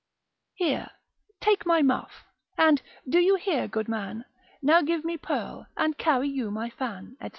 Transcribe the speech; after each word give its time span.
Here, 0.55 0.89
take 1.41 1.63
my 1.63 1.83
muff, 1.83 2.25
and, 2.57 2.81
do 3.07 3.19
you 3.19 3.35
hear, 3.35 3.67
good 3.67 3.87
man; 3.87 4.25
Now 4.59 4.81
give 4.81 5.05
me 5.05 5.15
pearl, 5.15 5.67
and 5.77 5.95
carry 5.95 6.27
you 6.27 6.49
my 6.49 6.71
fan, 6.71 7.17
&c. 7.21 7.29